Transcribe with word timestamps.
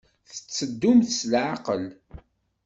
Tetteddum 0.29 0.99
s 1.17 1.19
leɛqel. 1.31 1.83